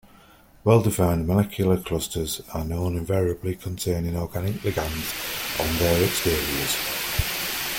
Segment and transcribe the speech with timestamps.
[0.63, 6.75] Well-defined, molecular clusters are known, invariably containing organic ligands on their exteriors.